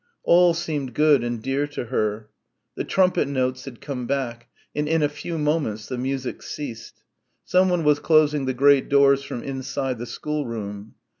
[0.23, 2.31] All seemed good and dear to her.
[2.73, 7.03] The trumpet notes had come back, and in a few moments the music ceased....
[7.45, 10.95] Someone was closing the great doors from inside the schoolroom.